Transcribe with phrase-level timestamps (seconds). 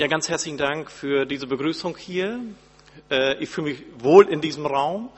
[0.00, 2.40] Ja, ganz herzlichen Dank für diese Begrüßung hier.
[3.10, 5.10] Äh, ich fühle mich wohl in diesem Raum.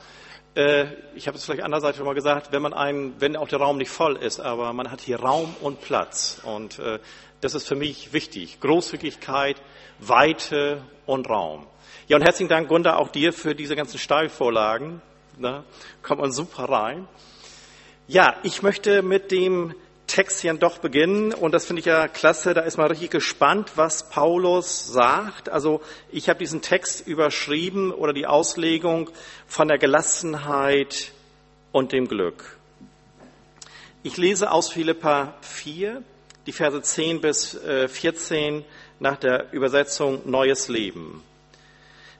[0.55, 3.59] Äh, ich habe es vielleicht andererseits schon mal gesagt, wenn man einen, wenn auch der
[3.59, 6.41] Raum nicht voll ist, aber man hat hier Raum und Platz.
[6.43, 6.99] Und äh,
[7.39, 8.59] das ist für mich wichtig.
[8.59, 9.55] Großzügigkeit,
[9.99, 11.65] Weite und Raum.
[12.09, 15.01] Ja, und herzlichen Dank, Gunda, auch dir für diese ganzen Steilvorlagen.
[16.01, 17.07] Kommt man super rein.
[18.09, 19.75] Ja, ich möchte mit dem
[20.07, 23.71] Text hier doch beginnen und das finde ich ja klasse, da ist man richtig gespannt,
[23.75, 25.49] was Paulus sagt.
[25.49, 29.09] Also ich habe diesen Text überschrieben oder die Auslegung
[29.47, 31.11] von der Gelassenheit
[31.71, 32.57] und dem Glück.
[34.03, 36.03] Ich lese aus Philippa 4,
[36.45, 38.63] die Verse 10 bis 14 äh,
[38.99, 41.23] nach der Übersetzung Neues Leben.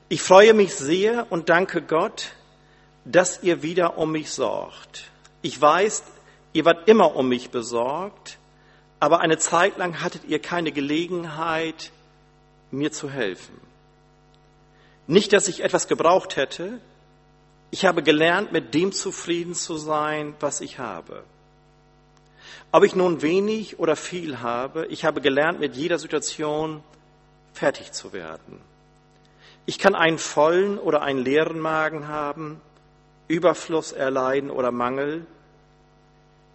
[0.08, 2.32] Ich freue mich sehr und danke Gott,
[3.04, 5.04] dass ihr wieder um mich sorgt.
[5.42, 6.04] Ich weiß,
[6.54, 8.38] Ihr wart immer um mich besorgt,
[9.00, 11.90] aber eine Zeit lang hattet ihr keine Gelegenheit,
[12.70, 13.60] mir zu helfen.
[15.06, 16.80] Nicht, dass ich etwas gebraucht hätte,
[17.70, 21.24] ich habe gelernt, mit dem zufrieden zu sein, was ich habe.
[22.70, 26.84] Ob ich nun wenig oder viel habe, ich habe gelernt, mit jeder Situation
[27.52, 28.60] fertig zu werden.
[29.66, 32.60] Ich kann einen vollen oder einen leeren Magen haben,
[33.26, 35.26] Überfluss erleiden oder Mangel,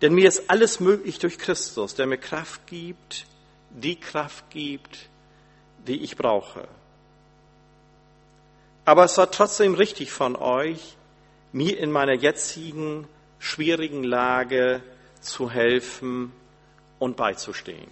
[0.02, 3.26] denn mir ist alles möglich durch Christus, der mir Kraft gibt,
[3.70, 5.10] die Kraft gibt,
[5.88, 6.68] die ich brauche.
[8.86, 10.96] Aber es war trotzdem richtig von euch,
[11.52, 13.08] mir in meiner jetzigen
[13.40, 14.82] schwierigen Lage
[15.22, 16.32] zu helfen
[16.98, 17.90] und beizustehen.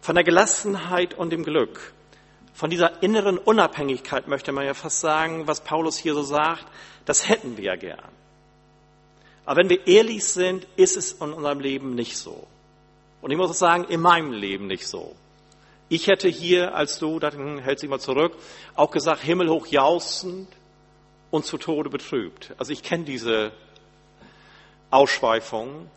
[0.00, 1.92] Von der Gelassenheit und dem Glück,
[2.54, 6.66] von dieser inneren Unabhängigkeit möchte man ja fast sagen, was Paulus hier so sagt,
[7.04, 8.21] das hätten wir ja gern.
[9.44, 12.46] Aber wenn wir ehrlich sind, ist es in unserem Leben nicht so.
[13.20, 15.14] Und ich muss sagen, in meinem Leben nicht so.
[15.88, 18.36] Ich hätte hier, als du, dann hält sich mal zurück,
[18.74, 20.48] auch gesagt, himmelhoch jausend
[21.30, 22.54] und zu Tode betrübt.
[22.58, 23.52] Also ich kenne diese
[24.90, 25.90] Ausschweifungen.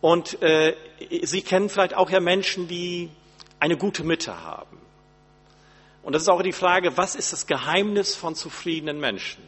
[0.00, 0.74] Und äh,
[1.22, 3.10] Sie kennen vielleicht auch ja Menschen, die
[3.58, 4.78] eine gute Mitte haben.
[6.02, 9.42] Und das ist auch die Frage, was ist das Geheimnis von zufriedenen Menschen?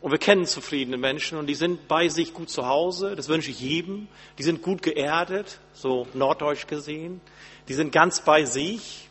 [0.00, 3.50] Und wir kennen zufriedene Menschen und die sind bei sich gut zu Hause, das wünsche
[3.50, 4.06] ich jedem.
[4.38, 7.20] Die sind gut geerdet, so norddeutsch gesehen.
[7.66, 9.08] Die sind ganz bei sich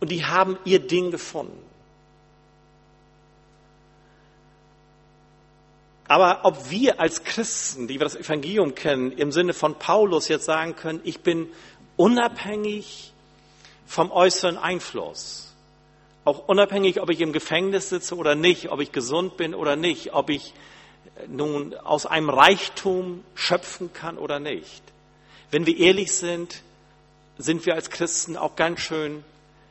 [0.00, 1.68] und die haben ihr Ding gefunden.
[6.08, 10.46] Aber ob wir als Christen, die wir das Evangelium kennen, im Sinne von Paulus jetzt
[10.46, 11.48] sagen können, ich bin
[11.96, 13.12] unabhängig
[13.86, 15.47] vom äußeren Einfluss,
[16.28, 20.12] auch unabhängig, ob ich im Gefängnis sitze oder nicht, ob ich gesund bin oder nicht,
[20.12, 20.52] ob ich
[21.16, 24.82] äh, nun aus einem Reichtum schöpfen kann oder nicht.
[25.50, 26.62] Wenn wir ehrlich sind,
[27.38, 29.24] sind wir als Christen auch ganz schön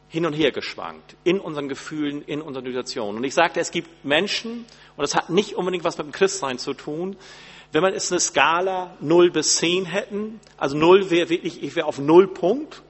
[0.09, 3.17] hin und her geschwankt in unseren Gefühlen, in unseren Situationen.
[3.17, 4.65] Und ich sagte, es gibt Menschen,
[4.95, 7.17] und das hat nicht unbedingt was mit dem Christsein zu tun,
[7.73, 11.85] wenn man es eine Skala 0 bis 10 hätten, also 0 wäre wirklich, ich wäre
[11.85, 12.81] auf 0 Punkt,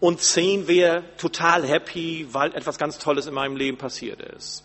[0.00, 4.64] und zehn wäre total happy, weil etwas ganz Tolles in meinem Leben passiert ist.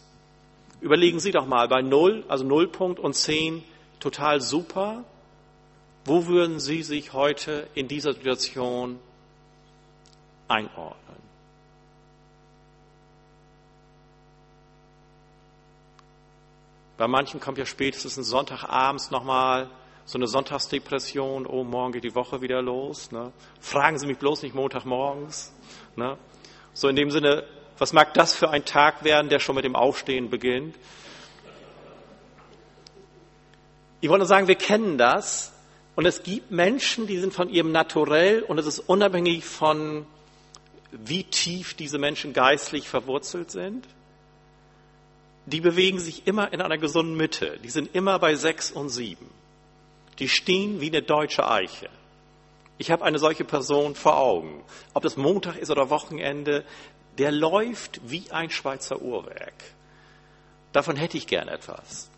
[0.82, 3.64] Überlegen Sie doch mal, bei null, also Nullpunkt und zehn,
[4.00, 5.04] total super.
[6.06, 9.00] Wo würden Sie sich heute in dieser Situation
[10.48, 11.14] einordnen?
[16.98, 19.70] Bei manchen kommt ja spätestens Sonntagabends nochmal
[20.06, 23.12] so eine Sonntagsdepression, oh, morgen geht die Woche wieder los.
[23.12, 23.32] Ne?
[23.60, 25.54] Fragen Sie mich bloß nicht Montagmorgens.
[25.96, 26.18] Ne?
[26.74, 27.46] So in dem Sinne,
[27.78, 30.76] was mag das für ein Tag werden, der schon mit dem Aufstehen beginnt?
[34.02, 35.54] Ich wollte nur sagen, wir kennen das.
[35.96, 40.06] Und es gibt Menschen, die sind von ihrem Naturell, und es ist unabhängig von,
[40.92, 43.88] wie tief diese Menschen geistlich verwurzelt sind,
[45.46, 47.60] die bewegen sich immer in einer gesunden Mitte.
[47.64, 49.30] Die sind immer bei sechs und sieben.
[50.20, 51.90] Die stehen wie eine deutsche Eiche.
[52.78, 54.64] Ich habe eine solche Person vor Augen.
[54.94, 56.64] Ob das Montag ist oder Wochenende,
[57.18, 59.54] der läuft wie ein Schweizer Uhrwerk.
[60.72, 62.10] Davon hätte ich gern etwas.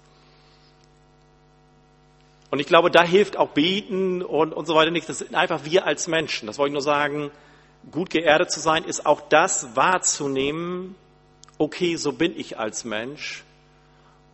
[2.51, 5.09] Und ich glaube, da hilft auch Beten und, und so weiter nicht.
[5.09, 6.47] Das sind einfach wir als Menschen.
[6.47, 7.31] Das wollte ich nur sagen.
[7.92, 10.95] Gut geerdet zu sein, ist auch das wahrzunehmen.
[11.57, 13.44] Okay, so bin ich als Mensch.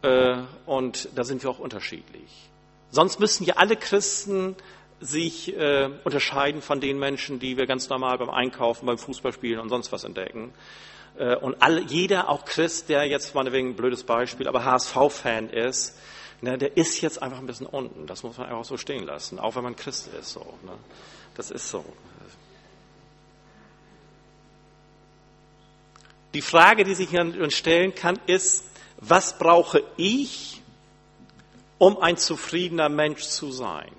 [0.04, 2.51] Äh, und da sind wir auch unterschiedlich.
[2.92, 4.56] Sonst müssen ja alle Christen
[5.00, 9.70] sich äh, unterscheiden von den Menschen, die wir ganz normal beim Einkaufen, beim Fußballspielen und
[9.70, 10.54] sonst was entdecken.
[11.18, 15.98] Äh, und alle, jeder, auch Christ, der jetzt meinetwegen ein blödes Beispiel, aber HSV-Fan ist,
[16.42, 18.06] ne, der ist jetzt einfach ein bisschen unten.
[18.06, 20.34] Das muss man einfach so stehen lassen, auch wenn man Christ ist.
[20.34, 20.74] So, ne?
[21.36, 21.84] Das ist so.
[26.34, 28.66] Die Frage, die sich hier stellen kann, ist,
[28.98, 30.61] was brauche ich,
[31.82, 33.92] um ein zufriedener Mensch zu sein?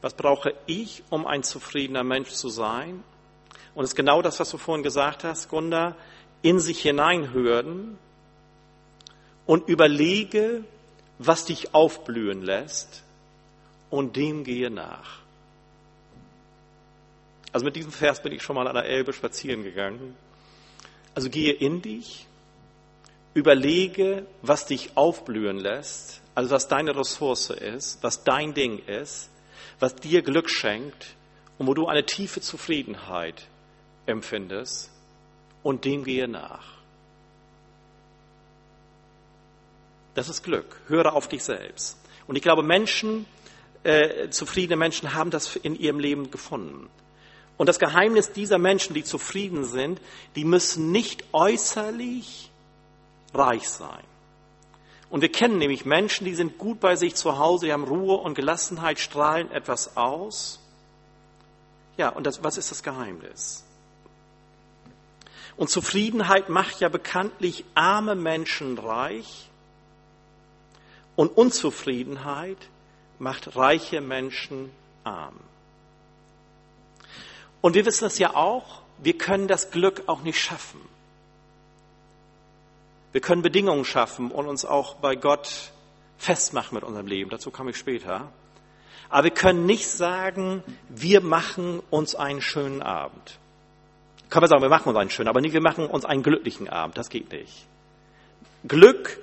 [0.00, 3.04] Was brauche ich, um ein zufriedener Mensch zu sein?
[3.76, 5.94] Und es ist genau das, was du vorhin gesagt hast, Gunda,
[6.42, 7.96] in sich hineinhören
[9.46, 10.64] und überlege,
[11.20, 13.04] was dich aufblühen lässt
[13.88, 15.20] und dem gehe nach.
[17.52, 20.16] Also mit diesem Vers bin ich schon mal an der Elbe spazieren gegangen.
[21.14, 22.26] Also gehe in dich,
[23.34, 29.30] überlege, was dich aufblühen lässt, also was deine Ressource ist, was dein Ding ist,
[29.80, 31.16] was dir Glück schenkt
[31.56, 33.48] und wo du eine tiefe Zufriedenheit
[34.04, 34.90] empfindest
[35.62, 36.76] und dem gehe nach.
[40.14, 40.78] Das ist Glück.
[40.88, 41.98] Höre auf dich selbst.
[42.26, 43.24] Und ich glaube, Menschen,
[43.82, 46.90] äh, zufriedene Menschen haben das in ihrem Leben gefunden.
[47.56, 50.02] Und das Geheimnis dieser Menschen, die zufrieden sind,
[50.34, 52.50] die müssen nicht äußerlich
[53.32, 54.04] reich sein.
[55.08, 58.16] Und wir kennen nämlich Menschen, die sind gut bei sich zu Hause, die haben Ruhe
[58.16, 60.60] und Gelassenheit, strahlen etwas aus.
[61.96, 63.64] Ja, und das, was ist das Geheimnis?
[65.56, 69.48] Und Zufriedenheit macht ja bekanntlich arme Menschen reich
[71.14, 72.58] und Unzufriedenheit
[73.18, 74.70] macht reiche Menschen
[75.02, 75.40] arm.
[77.62, 80.80] Und wir wissen es ja auch, wir können das Glück auch nicht schaffen.
[83.12, 85.72] Wir können Bedingungen schaffen und uns auch bei Gott
[86.18, 87.30] festmachen mit unserem Leben.
[87.30, 88.30] Dazu komme ich später.
[89.08, 93.38] Aber wir können nicht sagen, wir machen uns einen schönen Abend.
[94.28, 96.68] Können wir sagen, wir machen uns einen schönen, aber nicht, wir machen uns einen glücklichen
[96.68, 96.98] Abend.
[96.98, 97.66] Das geht nicht.
[98.66, 99.20] Glück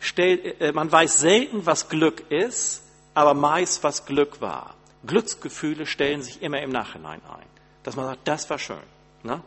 [0.00, 2.82] stellt, äh, man weiß selten, was Glück ist,
[3.14, 4.74] aber meist, was Glück war.
[5.06, 7.46] Glücksgefühle stellen sich immer im Nachhinein ein.
[7.84, 8.76] Dass man sagt, das war schön.
[9.22, 9.40] Ne?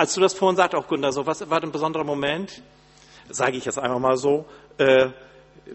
[0.00, 2.62] Als du das vorhin sagst, auch Gunnar, so was war ein besonderer Moment?
[3.28, 4.46] Sage ich jetzt einfach mal so.
[4.78, 5.08] Äh,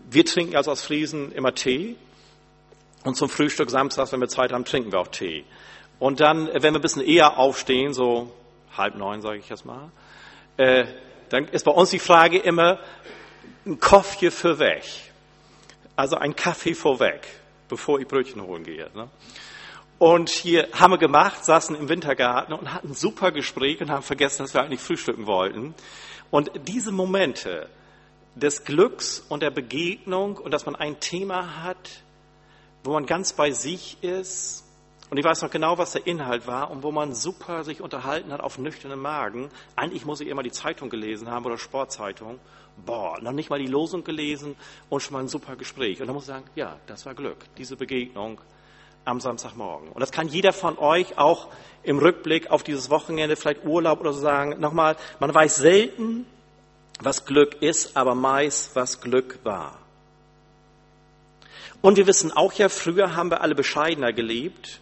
[0.09, 1.95] wir trinken also aus Friesen immer Tee.
[3.03, 5.45] Und zum Frühstück samstags, wenn wir Zeit haben, trinken wir auch Tee.
[5.99, 8.31] Und dann, wenn wir ein bisschen eher aufstehen, so
[8.75, 9.91] halb neun, sage ich jetzt mal,
[10.57, 10.85] äh,
[11.29, 12.79] dann ist bei uns die Frage immer,
[13.67, 14.85] ein Koffje für weg.
[15.95, 17.27] Also ein Kaffee vorweg,
[17.69, 18.89] bevor ich Brötchen holen gehe.
[18.95, 19.07] Ne?
[19.97, 24.03] Und hier haben wir gemacht, saßen im Wintergarten und hatten ein super Gespräch und haben
[24.03, 25.73] vergessen, dass wir eigentlich frühstücken wollten.
[26.31, 27.69] Und diese Momente
[28.35, 32.03] des Glücks und der Begegnung und dass man ein Thema hat,
[32.83, 34.63] wo man ganz bei sich ist,
[35.09, 38.33] und ich weiß noch genau, was der Inhalt war und wo man super sich unterhalten
[38.33, 39.49] hat auf nüchternen Magen.
[39.75, 42.39] Eigentlich muss ich immer die Zeitung gelesen haben oder Sportzeitung.
[42.85, 44.55] Boah, noch nicht mal die Losung gelesen
[44.89, 46.01] und schon mal ein super Gespräch.
[46.01, 48.41] Und dann muss ich sagen, ja, das war Glück, diese Begegnung
[49.05, 49.89] am Samstagmorgen.
[49.89, 51.47] Und das kann jeder von euch auch
[51.83, 54.59] im Rückblick auf dieses Wochenende, vielleicht Urlaub oder so sagen.
[54.59, 56.25] Nochmal, man weiß selten,
[56.99, 59.77] was Glück ist, aber meist, was Glück war.
[61.81, 64.79] Und wir wissen auch ja, früher haben wir alle bescheidener gelebt,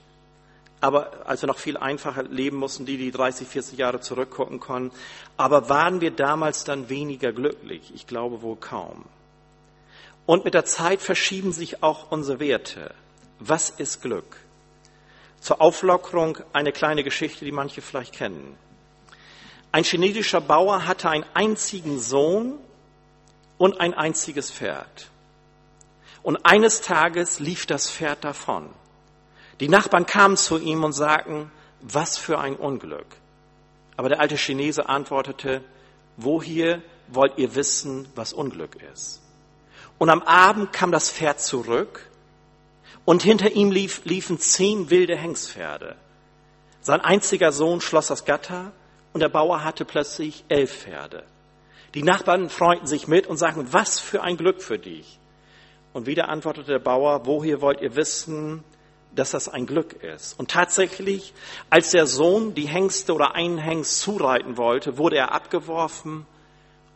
[0.80, 4.96] aber als wir noch viel einfacher leben mussten, die, die 30, 40 Jahre zurückgucken konnten.
[5.38, 7.92] Aber waren wir damals dann weniger glücklich?
[7.96, 9.06] Ich glaube wohl kaum.
[10.26, 12.94] Und mit der Zeit verschieben sich auch unsere Werte.
[13.40, 14.38] Was ist Glück?
[15.40, 18.58] Zur Auflockerung eine kleine Geschichte, die manche vielleicht kennen.
[19.72, 22.60] Ein chinesischer Bauer hatte einen einzigen Sohn
[23.58, 25.10] und ein einziges Pferd.
[26.22, 28.70] Und eines Tages lief das Pferd davon.
[29.60, 33.08] Die Nachbarn kamen zu ihm und sagten, was für ein Unglück.
[33.98, 35.64] Aber der alte Chinese antwortete,
[36.18, 39.22] woher wollt ihr wissen, was Unglück ist?
[39.98, 42.10] Und am Abend kam das Pferd zurück
[43.06, 45.96] und hinter ihm lief, liefen zehn wilde Hengstpferde.
[46.82, 48.72] Sein einziger Sohn schloss das Gatter
[49.14, 51.24] und der Bauer hatte plötzlich elf Pferde.
[51.94, 55.20] Die Nachbarn freuten sich mit und sagten, was für ein Glück für dich.
[55.94, 58.64] Und wieder antwortete der Bauer, woher wollt ihr wissen,
[59.14, 60.40] dass das ein Glück ist?
[60.40, 61.34] Und tatsächlich,
[61.70, 66.26] als der Sohn die Hengste oder einen Hengst zureiten wollte, wurde er abgeworfen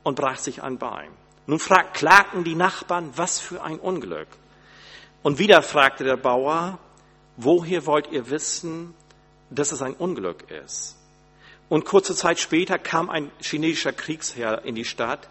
[0.02, 1.12] und brach sich ein Bein.
[1.46, 4.28] Nun fragt, klagten die Nachbarn, was für ein Unglück.
[5.28, 6.80] Und wieder fragte der Bauer,
[7.36, 8.94] woher wollt ihr wissen,
[9.50, 10.96] dass es ein Unglück ist?
[11.68, 15.28] Und kurze Zeit später kam ein chinesischer Kriegsherr in die Stadt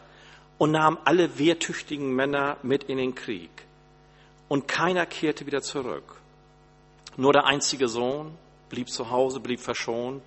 [0.59, 3.49] und nahm alle wehrtüchtigen Männer mit in den Krieg.
[4.49, 6.17] Und keiner kehrte wieder zurück.
[7.17, 8.37] Nur der einzige Sohn
[8.69, 10.23] blieb zu Hause, blieb verschont,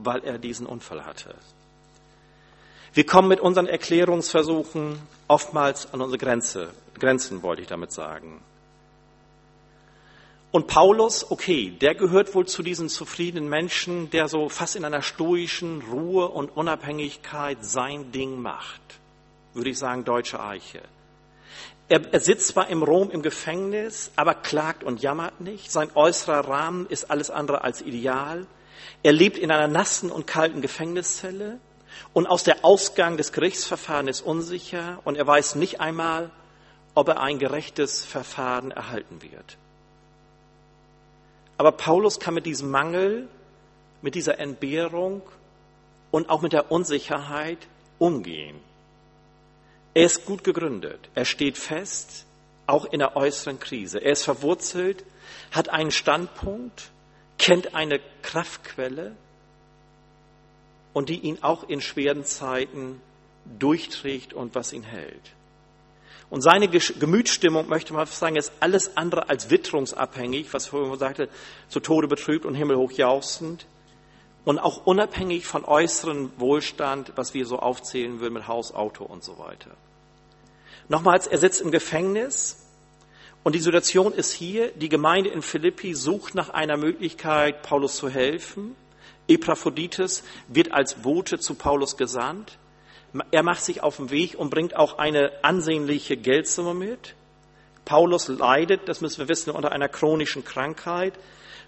[0.00, 1.36] weil er diesen Unfall hatte.
[2.94, 8.42] Wir kommen mit unseren Erklärungsversuchen oftmals an unsere Grenze, Grenzen, wollte ich damit sagen.
[10.54, 15.02] Und Paulus, okay, der gehört wohl zu diesen zufriedenen Menschen, der so fast in einer
[15.02, 18.80] stoischen Ruhe und Unabhängigkeit sein Ding macht.
[19.52, 20.80] Würde ich sagen, deutsche Eiche.
[21.88, 25.72] Er, er sitzt zwar im Rom im Gefängnis, aber klagt und jammert nicht.
[25.72, 28.46] Sein äußerer Rahmen ist alles andere als ideal.
[29.02, 31.58] Er lebt in einer nassen und kalten Gefängniszelle
[32.12, 36.30] und aus der Ausgang des Gerichtsverfahrens ist unsicher und er weiß nicht einmal,
[36.94, 39.58] ob er ein gerechtes Verfahren erhalten wird.
[41.56, 43.28] Aber Paulus kann mit diesem Mangel,
[44.02, 45.22] mit dieser Entbehrung
[46.10, 47.58] und auch mit der Unsicherheit
[47.98, 48.58] umgehen.
[49.94, 51.08] Er ist gut gegründet.
[51.14, 52.26] Er steht fest,
[52.66, 53.98] auch in der äußeren Krise.
[53.98, 55.04] Er ist verwurzelt,
[55.52, 56.90] hat einen Standpunkt,
[57.38, 59.14] kennt eine Kraftquelle
[60.92, 63.00] und die ihn auch in schweren Zeiten
[63.58, 65.32] durchträgt und was ihn hält.
[66.34, 71.28] Und seine Gemütsstimmung, möchte man sagen, ist alles andere als witterungsabhängig, was vorhin sagte,
[71.68, 73.66] zu Tode betrübt und himmelhoch jauchzend.
[74.44, 79.22] Und auch unabhängig von äußeren Wohlstand, was wir so aufzählen würden mit Haus, Auto und
[79.22, 79.70] so weiter.
[80.88, 82.66] Nochmals, er sitzt im Gefängnis
[83.44, 88.08] und die Situation ist hier, die Gemeinde in Philippi sucht nach einer Möglichkeit, Paulus zu
[88.08, 88.74] helfen.
[89.28, 92.58] Epaphroditus wird als Bote zu Paulus gesandt.
[93.30, 97.14] Er macht sich auf den Weg und bringt auch eine ansehnliche Geldsumme mit.
[97.84, 101.14] Paulus leidet, das müssen wir wissen, unter einer chronischen Krankheit.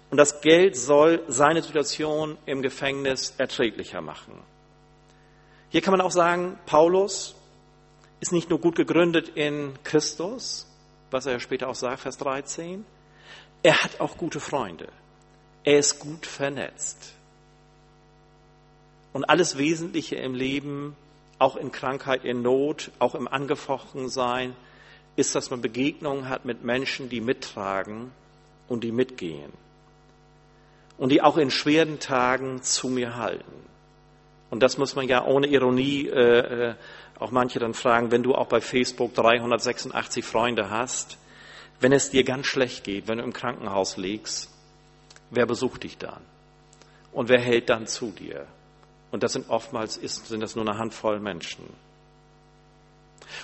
[0.09, 4.33] Und das Geld soll seine Situation im Gefängnis erträglicher machen.
[5.69, 7.35] Hier kann man auch sagen, Paulus
[8.19, 10.65] ist nicht nur gut gegründet in Christus,
[11.11, 12.85] was er später auch sagt, Vers 13,
[13.63, 14.87] er hat auch gute Freunde.
[15.63, 17.13] Er ist gut vernetzt.
[19.13, 20.95] Und alles Wesentliche im Leben,
[21.39, 24.55] auch in Krankheit, in Not, auch im Angefochtensein,
[25.15, 28.11] ist, dass man Begegnungen hat mit Menschen, die mittragen
[28.67, 29.51] und die mitgehen.
[30.97, 33.51] Und die auch in schweren Tagen zu mir halten.
[34.49, 36.75] Und das muss man ja ohne Ironie äh, äh
[37.19, 41.17] auch manche dann fragen, wenn du auch bei Facebook 386 Freunde hast,
[41.79, 44.51] wenn es dir ganz schlecht geht, wenn du im Krankenhaus liegst,
[45.31, 46.21] wer besucht dich dann?
[47.11, 48.45] Und wer hält dann zu dir?
[49.11, 51.63] Und das sind oftmals ist, sind das nur eine Handvoll Menschen.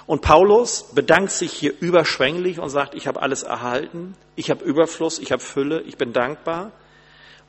[0.05, 5.19] Und Paulus bedankt sich hier überschwänglich und sagt, ich habe alles erhalten, ich habe Überfluss,
[5.19, 6.71] ich habe Fülle, ich bin dankbar.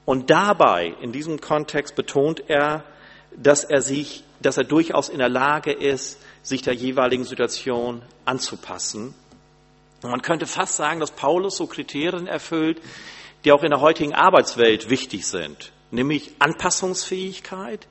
[0.04, 2.85] Und dabei, in diesem Kontext, betont er,
[3.37, 9.14] dass er sich, dass er durchaus in der Lage ist, sich der jeweiligen Situation anzupassen.
[10.02, 12.80] Und man könnte fast sagen, dass Paulus so Kriterien erfüllt,
[13.44, 17.88] die auch in der heutigen Arbeitswelt wichtig sind, nämlich Anpassungsfähigkeit,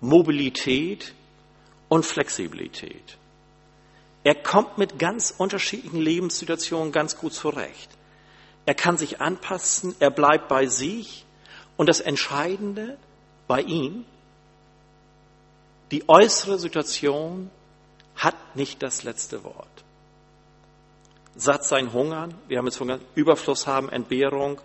[0.00, 1.14] Mobilität
[1.88, 3.18] und Flexibilität.
[4.24, 7.90] Er kommt mit ganz unterschiedlichen Lebenssituationen ganz gut zurecht.
[8.66, 11.24] Er kann sich anpassen, er bleibt bei sich
[11.76, 12.98] und das Entscheidende
[13.46, 14.04] bei ihm
[15.90, 17.50] die äußere Situation
[18.14, 19.68] hat nicht das letzte Wort.
[21.34, 24.60] Satt sein Hungern, wir haben jetzt von Überfluss haben, Entbehrung,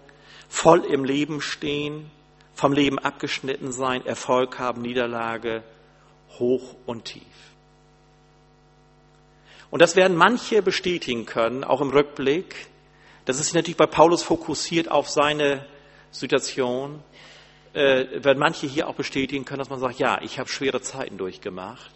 [0.50, 2.10] voll im Leben stehen,
[2.54, 5.64] vom Leben abgeschnitten sein, Erfolg haben, Niederlage,
[6.40, 7.24] hoch und tief.
[9.72, 12.68] Und das werden manche bestätigen können, auch im Rückblick.
[13.26, 15.66] Das ist natürlich bei Paulus fokussiert auf seine
[16.12, 17.02] Situation
[17.74, 21.18] äh, werden manche hier auch bestätigen können, dass man sagt, ja, ich habe schwere Zeiten
[21.18, 21.92] durchgemacht,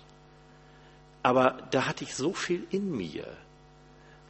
[1.23, 3.27] aber da hatte ich so viel in mir.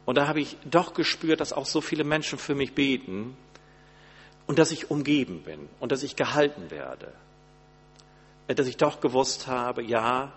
[0.04, 3.36] Und da habe ich doch gespürt, dass auch so viele Menschen für mich beten
[4.48, 7.12] und dass ich umgeben bin und dass ich gehalten werde.
[8.48, 10.32] Äh, dass ich doch gewusst habe, ja,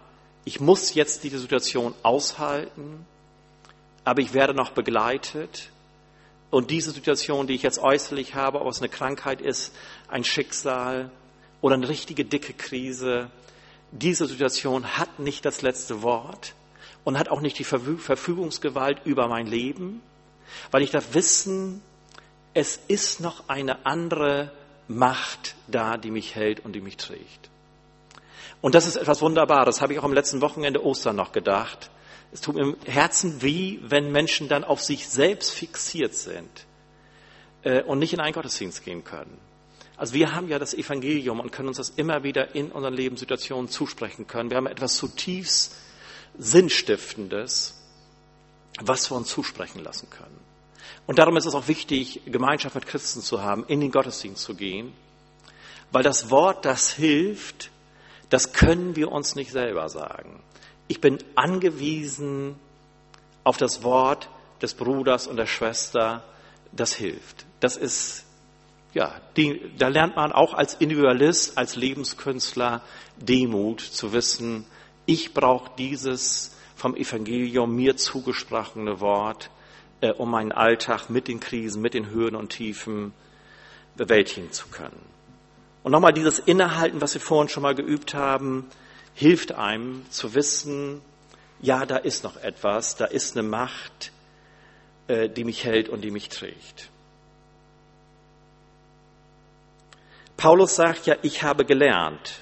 [0.46, 3.06] ich muss jetzt diese Situation aushalten,
[4.03, 5.70] aber ich werde noch begleitet
[6.50, 9.74] und diese Situation, die ich jetzt äußerlich habe, ob es eine Krankheit ist,
[10.08, 11.10] ein Schicksal
[11.62, 13.30] oder eine richtige dicke Krise,
[13.91, 16.53] diese Situation hat nicht das letzte Wort
[17.03, 20.01] und hat auch nicht die Verfügungsgewalt über mein Leben,
[20.72, 21.82] weil ich darf wissen,
[22.53, 24.51] es ist noch eine andere
[24.88, 27.50] Macht da, die mich hält und die mich trägt.
[28.62, 31.89] Und das ist etwas Wunderbares, habe ich auch am letzten Wochenende Ostern noch gedacht.
[32.31, 36.65] Es tut mir im Herzen weh, wenn Menschen dann auf sich selbst fixiert sind
[37.63, 39.38] äh, und nicht in einen Gottesdienst gehen können.
[39.98, 43.70] Also wir haben ja das Evangelium und können uns das immer wieder in unseren Lebenssituationen
[43.70, 44.50] zusprechen können.
[44.50, 45.75] Wir haben etwas zutiefst
[46.38, 47.79] Sinnstiftendes,
[48.81, 50.41] was wir uns zusprechen lassen können.
[51.12, 54.56] Und darum ist es auch wichtig, Gemeinschaft mit Christen zu haben, in den Gottesdienst zu
[54.56, 54.94] gehen,
[55.91, 57.70] weil das Wort, das hilft,
[58.30, 60.41] das können wir uns nicht selber sagen.
[60.88, 62.56] Ich bin angewiesen
[63.44, 64.30] auf das Wort
[64.62, 66.24] des Bruders und der Schwester,
[66.72, 67.46] das hilft.
[67.60, 68.24] das ist,
[68.94, 72.84] ja, die, da lernt man auch als Individualist, als Lebenskünstler
[73.18, 74.65] Demut zu wissen,
[75.06, 79.50] ich brauche dieses vom Evangelium mir zugesprochene Wort,
[80.01, 83.13] äh, um meinen Alltag mit den Krisen, mit den Höhen und Tiefen
[83.96, 85.01] bewältigen zu können.
[85.84, 88.67] Und nochmal dieses Innehalten, was wir vorhin schon mal geübt haben,
[89.13, 91.01] hilft einem zu wissen,
[91.62, 94.12] ja, da ist noch etwas, da ist eine Macht,
[95.08, 96.89] äh, die mich hält und die mich trägt.
[100.38, 102.39] Paulus sagt ja, ich habe gelernt.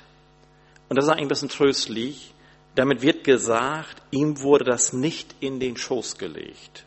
[0.88, 2.34] Und das ist eigentlich ein bisschen tröstlich.
[2.76, 6.86] Damit wird gesagt, ihm wurde das nicht in den Schoß gelegt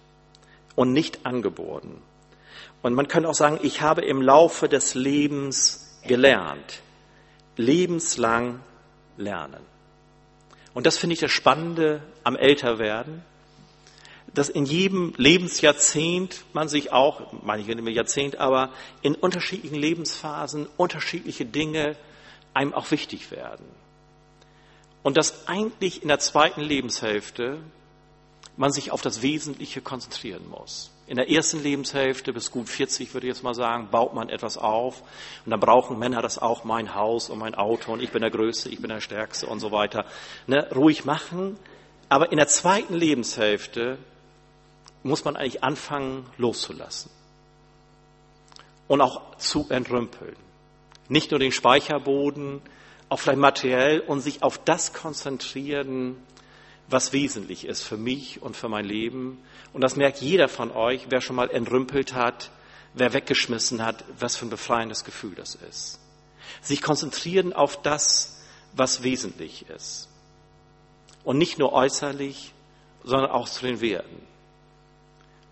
[0.74, 2.02] und nicht angeboren.
[2.82, 6.80] Und man könnte auch sagen, ich habe im Laufe des Lebens gelernt.
[7.56, 8.60] Lebenslang
[9.16, 9.60] lernen.
[10.74, 13.22] Und das finde ich das Spannende am Älterwerden,
[14.34, 18.70] dass in jedem Lebensjahrzehnt man sich auch, nicht mehr Jahrzehnt, aber
[19.02, 21.96] in unterschiedlichen Lebensphasen unterschiedliche Dinge
[22.54, 23.66] einem auch wichtig werden.
[25.02, 27.58] Und dass eigentlich in der zweiten Lebenshälfte
[28.56, 30.90] man sich auf das Wesentliche konzentrieren muss.
[31.06, 34.56] In der ersten Lebenshälfte bis gut 40, würde ich jetzt mal sagen, baut man etwas
[34.56, 35.02] auf.
[35.44, 38.30] Und dann brauchen Männer das auch, mein Haus und mein Auto und ich bin der
[38.30, 40.04] Größte, ich bin der Stärkste und so weiter.
[40.46, 41.58] Ne, ruhig machen.
[42.08, 43.98] Aber in der zweiten Lebenshälfte
[45.02, 47.10] muss man eigentlich anfangen, loszulassen.
[48.86, 50.36] Und auch zu entrümpeln.
[51.08, 52.60] Nicht nur den Speicherboden,
[53.08, 56.16] auch vielleicht materiell und sich auf das konzentrieren,
[56.92, 59.38] was wesentlich ist für mich und für mein Leben
[59.72, 62.50] und das merkt jeder von euch, wer schon mal entrümpelt hat,
[62.94, 65.98] wer weggeschmissen hat, was für ein befreiendes Gefühl das ist.
[66.60, 68.42] Sich konzentrieren auf das,
[68.74, 70.08] was wesentlich ist.
[71.24, 72.52] Und nicht nur äußerlich,
[73.04, 74.26] sondern auch zu den Werten.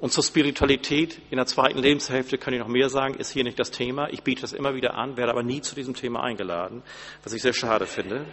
[0.01, 3.59] Und zur Spiritualität in der zweiten Lebenshälfte kann ich noch mehr sagen, ist hier nicht
[3.59, 4.09] das Thema.
[4.11, 6.83] Ich biete das immer wieder an, werde aber nie zu diesem Thema eingeladen,
[7.23, 8.25] was ich sehr schade finde.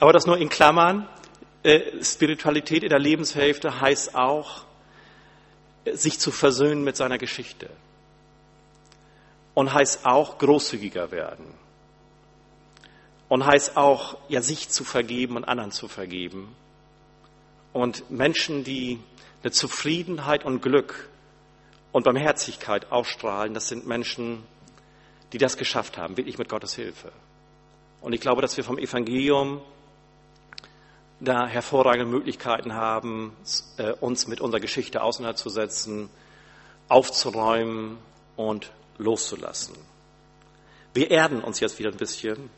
[0.00, 1.06] Aber das nur in Klammern.
[1.62, 4.64] Äh, Spiritualität in der Lebenshälfte heißt auch,
[5.92, 7.68] sich zu versöhnen mit seiner Geschichte.
[9.54, 11.44] Und heißt auch, großzügiger werden.
[13.28, 16.56] Und heißt auch, ja, sich zu vergeben und anderen zu vergeben.
[17.74, 18.98] Und Menschen, die
[19.42, 21.10] eine Zufriedenheit und Glück
[21.92, 24.42] und Barmherzigkeit ausstrahlen, das sind Menschen,
[25.32, 27.12] die das geschafft haben, wirklich mit Gottes Hilfe.
[28.00, 29.60] Und ich glaube, dass wir vom Evangelium
[31.20, 33.32] da hervorragende Möglichkeiten haben,
[33.76, 36.08] äh, uns mit unserer Geschichte auseinanderzusetzen,
[36.88, 37.98] aufzuräumen
[38.36, 39.74] und loszulassen.
[40.94, 42.50] Wir erden uns jetzt wieder ein bisschen.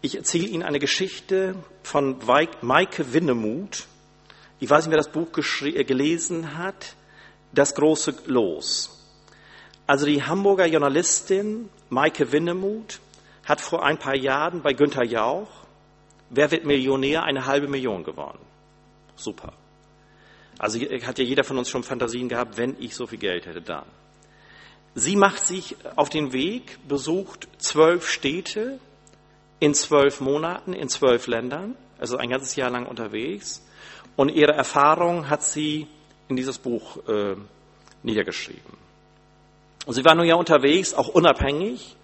[0.00, 2.16] Ich erzähle Ihnen eine Geschichte von
[2.60, 3.86] Maike Winnemuth.
[4.60, 5.28] Ich weiß nicht, wer das Buch
[5.62, 6.94] äh, gelesen hat.
[7.52, 8.98] Das große Los.
[9.86, 13.00] Also die Hamburger Journalistin Maike Winnemuth
[13.44, 15.61] hat vor ein paar Jahren bei Günter Jauch
[16.32, 17.24] Wer wird Millionär?
[17.24, 18.40] Eine halbe Million gewonnen.
[19.16, 19.52] Super.
[20.58, 23.60] Also hat ja jeder von uns schon Fantasien gehabt, wenn ich so viel Geld hätte,
[23.60, 23.84] dann.
[24.94, 28.78] Sie macht sich auf den Weg, besucht zwölf Städte
[29.60, 33.64] in zwölf Monaten, in zwölf Ländern, also ein ganzes Jahr lang unterwegs.
[34.16, 35.86] Und ihre Erfahrung hat sie
[36.28, 37.36] in dieses Buch äh,
[38.02, 38.76] niedergeschrieben.
[39.84, 41.96] Und sie war nun ja unterwegs, auch unabhängig,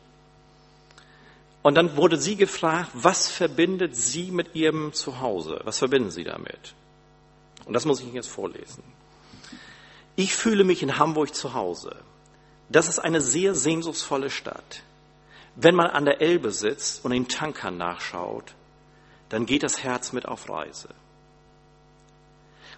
[1.68, 5.60] und dann wurde sie gefragt, was verbindet sie mit ihrem Zuhause?
[5.64, 6.72] Was verbinden sie damit?
[7.66, 8.82] Und das muss ich Ihnen jetzt vorlesen.
[10.16, 11.94] Ich fühle mich in Hamburg zu Hause.
[12.70, 14.82] Das ist eine sehr sehnsuchtsvolle Stadt.
[15.56, 18.54] Wenn man an der Elbe sitzt und den Tankern nachschaut,
[19.28, 20.88] dann geht das Herz mit auf Reise.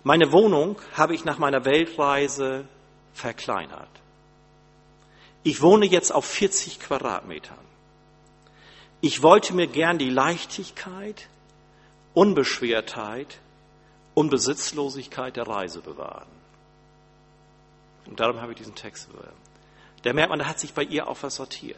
[0.03, 2.67] Meine Wohnung habe ich nach meiner Weltreise
[3.15, 3.89] verkleinert.
[5.45, 7.70] Ich wohne jetzt auf 40 Quadratmetern.
[9.01, 11.29] Ich wollte mir gern die Leichtigkeit,
[12.13, 13.39] Unbeschwertheit
[14.15, 16.29] und Besitzlosigkeit der Reise bewahren.
[18.07, 19.09] Und darum habe ich diesen Text.
[20.03, 21.77] Da merkt man, da hat sich bei ihr auch was sortiert.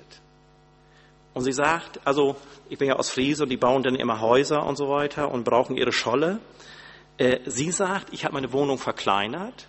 [1.35, 2.37] Und sie sagt, also
[2.69, 5.45] ich bin ja aus Friese und die bauen dann immer Häuser und so weiter und
[5.45, 6.41] brauchen ihre Scholle.
[7.19, 9.67] Äh, sie sagt, ich habe meine Wohnung verkleinert.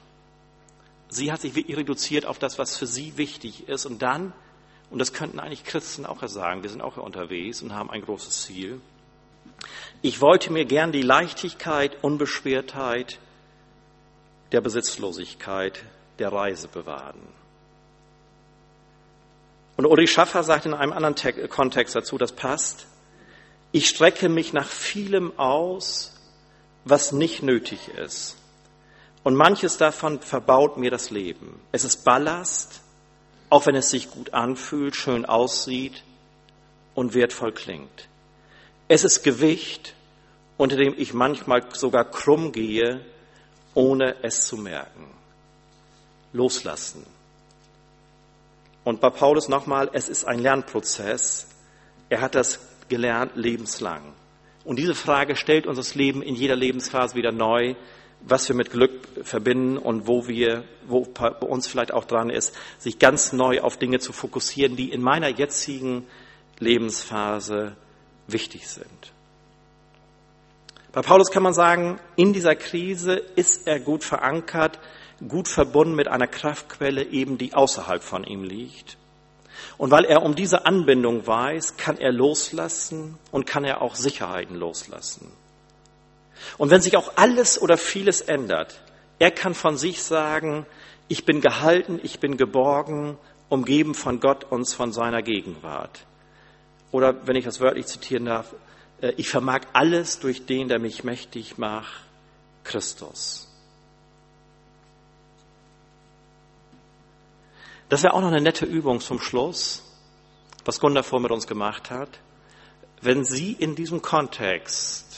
[1.07, 3.85] Sie hat sich reduziert auf das, was für sie wichtig ist.
[3.85, 4.33] Und dann
[4.93, 6.62] und das könnten eigentlich Christen auch sagen.
[6.62, 8.79] Wir sind auch unterwegs und haben ein großes Ziel.
[10.03, 13.17] Ich wollte mir gern die Leichtigkeit, Unbeschwertheit
[14.51, 15.84] der Besitzlosigkeit
[16.19, 17.27] der Reise bewahren.
[19.77, 21.15] Und Uri Schaffer sagt in einem anderen
[21.49, 22.86] Kontext dazu, das passt,
[23.71, 26.15] ich strecke mich nach vielem aus,
[26.86, 28.38] was nicht nötig ist,
[29.23, 31.60] Und manches davon verbaut mir das Leben.
[31.71, 32.83] Es ist Ballast,
[33.53, 36.01] auch wenn es sich gut anfühlt, schön aussieht
[36.95, 38.09] und wertvoll klingt.
[38.87, 39.93] Es ist Gewicht,
[40.57, 43.05] unter dem ich manchmal sogar krumm gehe,
[43.75, 45.05] ohne es zu merken.
[46.31, 47.05] Loslassen.
[48.83, 51.47] Und bei Paulus nochmal, es ist ein Lernprozess.
[52.09, 54.01] Er hat das gelernt lebenslang.
[54.65, 57.75] Und diese Frage stellt uns das Leben in jeder Lebensphase wieder neu,
[58.25, 58.91] was wir mit Glück
[59.23, 63.77] verbinden und wo wir, wo bei uns vielleicht auch dran ist, sich ganz neu auf
[63.77, 66.07] Dinge zu fokussieren, die in meiner jetzigen
[66.59, 67.75] Lebensphase
[68.27, 69.13] wichtig sind.
[70.93, 74.79] Bei Paulus kann man sagen, in dieser Krise ist er gut verankert,
[75.27, 78.97] gut verbunden mit einer Kraftquelle eben, die außerhalb von ihm liegt.
[79.77, 84.55] Und weil er um diese Anbindung weiß, kann er loslassen und kann er auch Sicherheiten
[84.55, 85.31] loslassen.
[86.58, 88.82] Und wenn sich auch alles oder vieles ändert,
[89.19, 90.65] er kann von sich sagen,
[91.08, 93.17] ich bin gehalten, ich bin geborgen,
[93.50, 96.06] umgeben von Gott und von seiner Gegenwart.
[96.91, 98.54] Oder wenn ich das wörtlich zitieren darf,
[99.02, 102.04] äh, ich vermag alles durch den, der mich mächtig macht,
[102.63, 103.48] Christus.
[107.89, 109.84] Das wäre auch noch eine nette Übung zum Schluss,
[110.65, 112.10] was Gunda vor mit uns gemacht hat.
[113.02, 115.12] Wenn Sie in diesem Kontext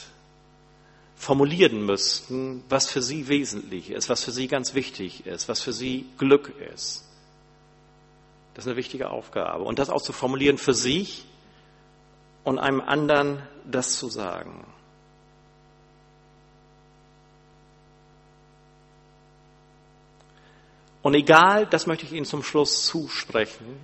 [1.26, 5.72] formulieren müssten, was für Sie wesentlich ist, was für Sie ganz wichtig ist, was für
[5.72, 7.04] Sie Glück ist.
[8.54, 9.64] Das ist eine wichtige Aufgabe.
[9.64, 11.24] Und das auch zu formulieren für sich
[12.44, 14.64] und einem anderen das zu sagen.
[21.02, 23.80] Und egal, das möchte ich Ihnen zum Schluss zusprechen,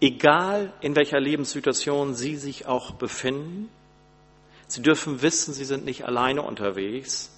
[0.00, 3.70] egal in welcher Lebenssituation Sie sich auch befinden,
[4.74, 7.30] Sie dürfen wissen, Sie sind nicht alleine unterwegs.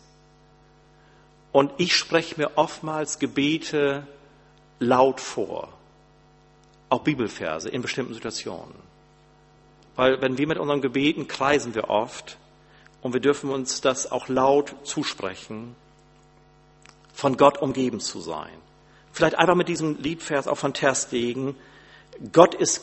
[1.52, 4.06] Und ich spreche mir oftmals Gebete
[4.78, 5.68] laut vor,
[6.88, 8.74] auch Bibelverse in bestimmten Situationen.
[9.96, 12.38] Weil wenn wir mit unseren Gebeten kreisen wir oft
[13.02, 15.76] und wir dürfen uns das auch laut zusprechen,
[17.12, 18.56] von Gott umgeben zu sein.
[19.12, 21.54] Vielleicht einfach mit diesem Liedvers auch von Terstegen.
[22.32, 22.82] Gott ist,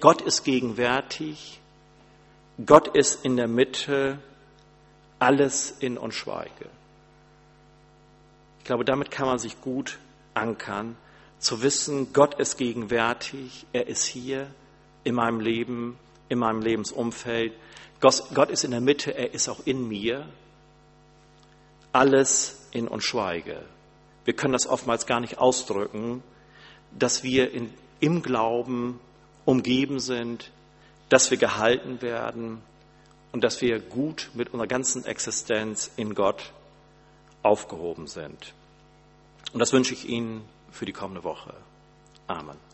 [0.00, 1.60] Gott ist gegenwärtig,
[2.66, 4.18] Gott ist in der Mitte,
[5.18, 6.68] alles in und schweige.
[8.58, 9.98] Ich glaube, damit kann man sich gut
[10.34, 10.96] ankern,
[11.38, 14.46] zu wissen, Gott ist gegenwärtig, er ist hier
[15.04, 15.98] in meinem Leben,
[16.28, 17.52] in meinem Lebensumfeld.
[18.00, 20.28] Gott ist in der Mitte, er ist auch in mir.
[21.92, 23.64] Alles in und schweige
[24.24, 26.22] wir können das oftmals gar nicht ausdrücken,
[26.96, 29.00] dass wir in, im Glauben
[29.44, 30.50] umgeben sind,
[31.12, 32.62] dass wir gehalten werden
[33.32, 36.54] und dass wir gut mit unserer ganzen Existenz in Gott
[37.42, 38.54] aufgehoben sind.
[39.52, 41.52] Und das wünsche ich Ihnen für die kommende Woche.
[42.28, 42.71] Amen.